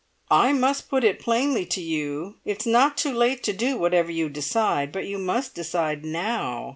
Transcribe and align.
"I 0.31 0.51
must 0.51 0.89
put 0.89 1.03
it 1.03 1.19
plainly 1.19 1.63
to 1.67 1.79
you. 1.79 2.37
It's 2.43 2.65
not 2.65 2.97
too 2.97 3.13
late 3.13 3.43
to 3.43 3.53
do 3.53 3.77
whatever 3.77 4.09
you 4.11 4.29
decide, 4.29 4.91
but 4.91 5.05
you 5.05 5.19
must 5.19 5.53
decide 5.53 6.03
now. 6.03 6.69